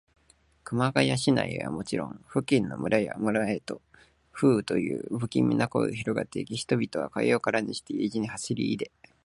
[0.63, 3.81] 熊谷市内はもちろん、付近の町や村へも、
[4.35, 8.91] そういうぶきみな声がひろがっていき、人々は家をからにして、街路へ走りいで、